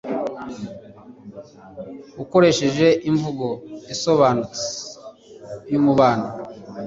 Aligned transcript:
Ukoresheje 2.23 2.87
imvugo 3.09 3.47
isobanutse 3.93 4.65
yumubano 5.71 6.27